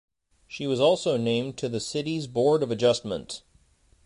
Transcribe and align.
She 0.47 0.65
was 0.65 0.79
also 0.79 1.15
named 1.15 1.59
to 1.59 1.69
the 1.69 1.79
City's 1.79 2.25
Board 2.25 2.63
of 2.63 2.71
Adjustment. 2.71 3.43